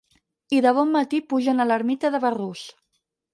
I 0.59 0.61
de 0.65 0.71
bon 0.77 0.89
matí 0.95 1.19
pugen 1.33 1.61
a 1.67 1.67
l'ermita 1.73 2.13
de 2.17 2.23
Berrús. 2.25 2.65